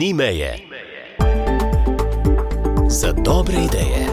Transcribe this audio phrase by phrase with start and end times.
[0.00, 0.56] ni meje.
[2.88, 4.09] Za dobre ideje.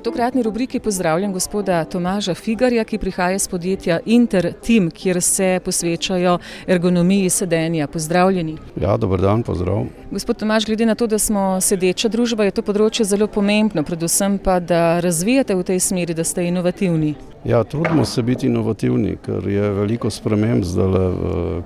[0.00, 6.38] V tokratni rubriki pozdravljam gospoda Tomaža Figarja, ki prihaja iz podjetja Interteam, kjer se posvečajo
[6.66, 7.86] ergonomiji sedenja.
[7.86, 8.56] Pozdravljeni.
[8.80, 9.84] Ja, dober dan, pozdrav.
[10.10, 14.38] Gospod Tomaž, glede na to, da smo sedeča družba, je to področje zelo pomembno, predvsem
[14.40, 17.12] pa, da razvijate v tej smeri, da ste inovativni.
[17.44, 20.96] Ja, trudimo se biti inovativni, ker je veliko sprememb zdaj,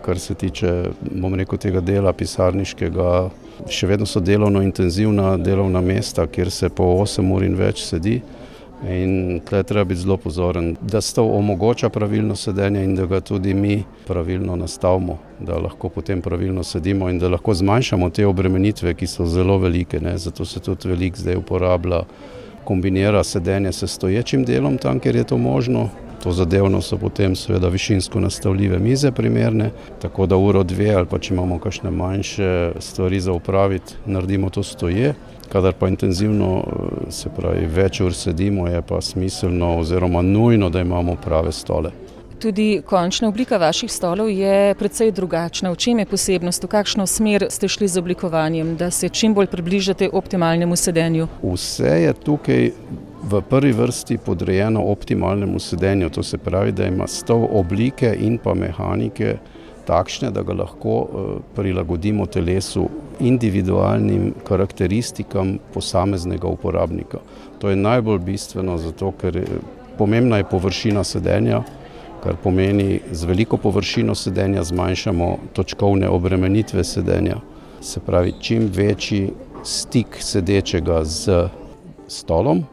[0.02, 0.74] kar se tiče
[1.38, 3.30] rekel, tega dela pisarniškega.
[3.70, 8.20] Še vedno so delovno intenzivna delovna mesta, kjer se po 8 ur in več sedi.
[8.84, 13.20] In tukaj treba biti zelo pozoren, da se to omogoča pravilno sedenje in da ga
[13.20, 18.95] tudi mi pravilno nastavimo, da lahko potem pravilno sedimo in da lahko zmanjšamo te obremenitve,
[18.95, 20.00] ki so zelo velike.
[20.00, 20.18] Ne.
[20.18, 22.02] Zato se tudi veliko zdaj uporablja
[22.64, 25.88] kombinira sedenje s stoječim delom tam, kjer je to možno.
[26.24, 29.70] To zadevno so potem seveda višinsko nastavljive mize primerne,
[30.02, 34.62] tako da uro dve ali pa če imamo kakšne manjše stvari za upraviti, naredimo to
[34.62, 35.14] stoje.
[35.52, 36.64] Kadar pa intenzivno,
[37.10, 41.92] se pravi več ur sedimo, je pa smiselno oziroma nujno, da imamo prave stole.
[42.40, 45.70] Tudi končna oblika vaših stolov je precej drugačna.
[45.70, 49.52] V čem je posebnost, v kakšno smer ste šli z oblikovanjem, da se čim bolj
[49.52, 51.28] približate optimalnemu sedenju?
[51.42, 52.70] Vse je tukaj
[53.24, 56.10] v prvi vrsti podrejeno optimalnemu sedenju.
[56.10, 59.36] To se pravi, da ima stol oblike in pa mehanike
[59.86, 61.06] takšne, da ga lahko
[61.56, 62.88] prilagodimo telesu,
[63.20, 67.19] individualnim karakteristikam posameznega uporabnika.
[67.58, 69.41] To je najbolj bistveno, zato ker
[69.98, 71.62] pomembna je površina sedenja,
[72.25, 77.36] kar pomeni, z veliko površino sedenja zmanjšamo točkovne obremenitve sedenja.
[77.80, 79.30] Se pravi, čim večji
[79.64, 81.28] stik sedečega s
[82.08, 82.64] stolom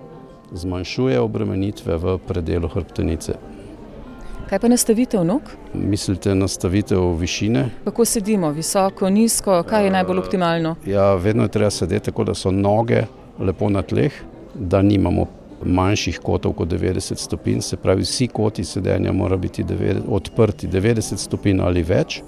[0.51, 3.33] zmanjšuje obremenitve v predelu hrbtenice.
[4.49, 5.41] Kaj pa nastavitev nog?
[5.73, 7.69] Mislite nastavitev višine?
[7.83, 10.75] Kako sedimo, visoko, nizko, kaj je najbolj optimalno?
[10.85, 13.05] Ja, vedno je treba sedeti tako, da so noge
[13.39, 14.11] lepo na tleh,
[14.55, 15.25] da nimamo
[15.63, 19.65] manjših kotov kot devetdeset stopinj, se pravi, vsi koti sedenja morajo biti
[20.07, 22.21] odprti devetdeset stopinj ali več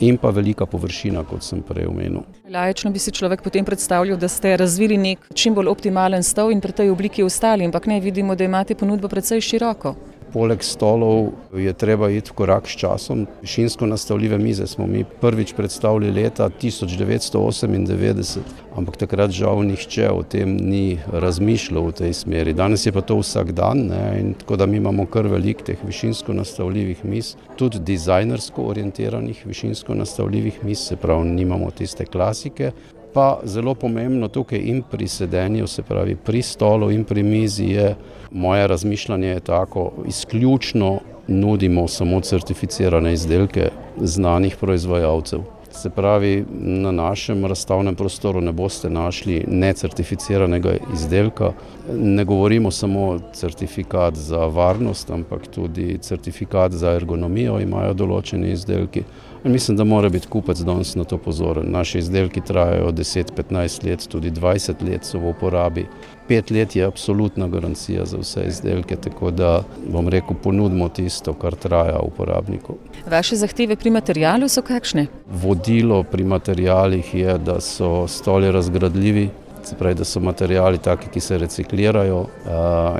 [0.00, 2.22] in pa velika površina, kot sem prej omenil.
[2.48, 6.60] Laično bi si človek potem predstavljal, da ste razvili neki čim bolj optimalen stol in
[6.60, 9.94] pri tej obliki ostali, ampak ne, vidimo, da imate ponudbo precej široko.
[10.32, 13.26] Poleg stolov je treba iti v korak s časom.
[13.42, 18.46] Višinsko nastavljive mize smo mi prvič predstavili leta tisoč devetsto osemindevetdeset,
[18.78, 22.54] ampak takrat žal nihče o tem ni razmišljal v tej smeri.
[22.54, 26.32] Danes je pa to vsakdan, ne, in tako da mi imamo kar veliko teh višinsko
[26.32, 32.70] nastavljivih miz, tudi dizajnersko orientiranih višinsko nastavljivih miz, se pravi, nimamo tiste klasike.
[33.12, 37.94] Pa zelo pomembno tukaj in pri sedenju, se pravi pri stolu in pri mizi, je
[38.30, 45.40] moje razmišljanje je tako, izključno nudimo samo certificirane izdelke znanih proizvajalcev.
[45.72, 51.52] Se pravi, na našem razstavnem prostoru ne boste našli necertificiranega izdelka.
[51.94, 59.04] Ne govorimo samo certifikat za varnost, ampak tudi certifikat za ergonomijo imajo določeni izdelki.
[59.44, 61.70] In mislim, da mora biti kupec danes na to pozoren.
[61.70, 65.86] Naši izdelki trajajo deset, petnajst let, tudi dvajset let so v uporabi.
[66.28, 71.54] Pet let je absolutna garancija za vse izdelke, tako da, bom rekel, ponudimo tisto, kar
[71.54, 72.76] traja uporabniku.
[73.10, 75.06] Vaše zahteve pri materialu so kakšne?
[75.30, 79.28] Vodilo pri materialih je, da so stoli razgradljivi,
[79.64, 82.26] se pravi, da so materiali taki, ki se reciklirajo,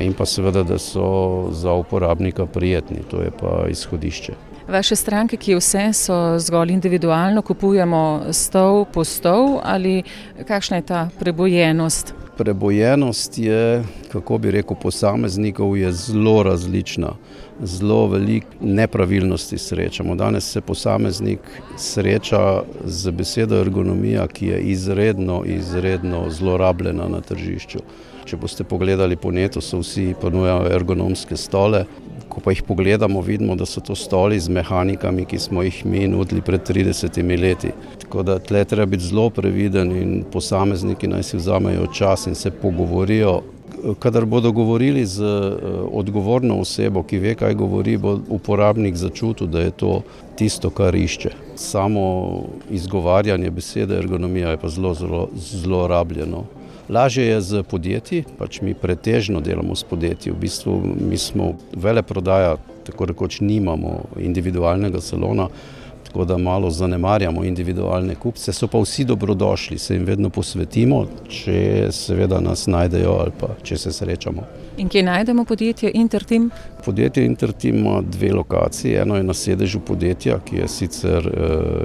[0.00, 4.49] in pa seveda, da so za uporabnika prijetni, to je pa izhodišče.
[4.68, 10.02] Vaše stranke, ki vse so zgolj individualno, kupujemo stol po stol ali
[10.46, 12.14] kakšna je ta prebojenost?
[12.36, 17.12] Prebojenost je, kako bi rekel, posameznikov je zelo različna.
[17.62, 20.14] Zelo veliko nepravilnosti srečamo.
[20.14, 21.40] Danes se posameznik
[21.76, 27.78] sreča z besedo ergonomija, ki je izredno, izredno zlorabljena na tržišču.
[28.24, 31.84] Če boste pogledali po netu, so vsi ponujajo ergonomske stole,
[32.30, 36.06] ko pa jih pogledamo, vidimo, da so to stoli z mehanikami, ki smo jih mi
[36.08, 37.72] nudili pred tridesetimi leti.
[38.02, 42.34] Tako da tule je treba biti zelo previden in posamezniki naj si vzamejo čas in
[42.34, 43.40] se pogovorijo.
[43.98, 45.24] Kadar bodo govorili z
[45.92, 50.02] odgovorno osebo, ki ve, kaj govori, bo uporabnik začutil, da je to
[50.36, 51.30] tisto, kar išče.
[51.56, 52.04] Samo
[52.70, 56.44] izgovarjanje besede ergonomija je pa zelo, zelo zlorabljeno.
[56.90, 62.56] Lažje je s podjetji, pač mi pretežno delamo s podjetji, v bistvu mi smo veleprodaja,
[62.86, 65.46] tako rekoč nimamo individualnega salona,
[66.10, 71.86] tako da malo zanemarjamo individualne kupce, so pa vsi dobrodošli, se jim vedno posvetimo, če
[71.92, 74.42] seveda nas najdejo ali pa če se srečamo.
[74.78, 76.50] In kje najdemo podjetje Intertim?
[76.84, 78.94] Podjetje Intertim ima dve lokaciji.
[78.94, 81.30] Eno je na sedežu podjetja, ki je sicer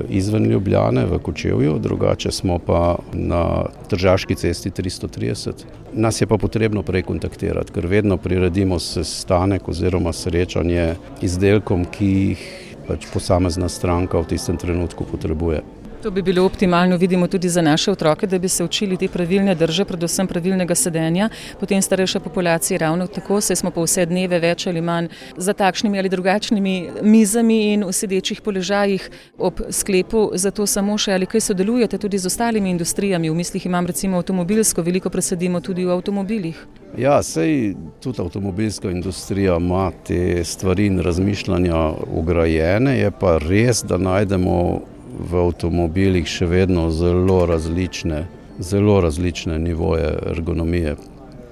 [0.10, 5.66] izven Ljubljane v Kočevju, drugače smo pa na Tržaški cesti 330.
[5.94, 12.65] Nas je pa potrebno prej kontaktirati, ker vedno priredimo sestanek oziroma srečanje izdelkom, ki jih
[12.88, 15.64] pač posamezna stranka v tistem trenutku potrebuje.
[16.06, 19.56] To bi bilo optimalno, vidimo tudi za naše otroke, da bi se učili te pravilne
[19.56, 21.30] drže, predvsem pravilnega sedenja.
[21.60, 26.00] Potem starejša populacija ravno tako, saj smo pa vse dneve več ali manj za takšnimi
[26.00, 30.30] ali drugačnimi mizami in v sedečih položajih ob sklepu.
[30.36, 34.86] Zato samo še ali kaj sodelujete tudi z ostalimi industrijami, v mislih imam recimo avtomobilsko,
[34.86, 36.85] veliko presedimo tudi v avtomobilih.
[36.98, 43.98] Ja, sej tudi avtomobilska industrija ima te stvari in razmišljanja ugrajene, je pa res, da
[43.98, 44.80] najdemo
[45.20, 48.26] v avtomobilih še vedno zelo različne,
[48.60, 50.96] zelo različne nivoje ergonomije.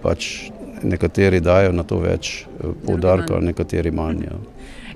[0.03, 0.29] Pač
[0.83, 2.45] nekateri dajo na to več
[2.85, 4.25] poudarka, nekateri manj.
[4.27, 4.39] Ja.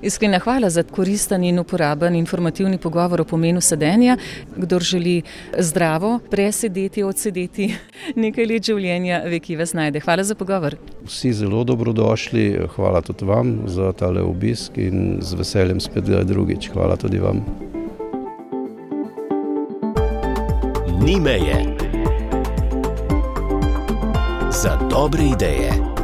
[0.02, 4.16] Iskrena hvala za koristen in uporaben informativni pogovor o pomenu sedenja.
[4.56, 5.22] Kdor želi
[5.58, 7.74] zdravo presedeti, odsedeti
[8.22, 10.00] nekaj let življenja, ve, ki vas najde.
[10.00, 10.76] Hvala za pogovor.
[11.06, 16.70] Vsi zelo dobrodošli, hvala tudi vam za tale obisk in z veseljem spet drugič.
[16.72, 17.42] Hvala tudi vam.
[21.02, 21.77] Ni meje
[24.58, 25.97] za dobre ideje.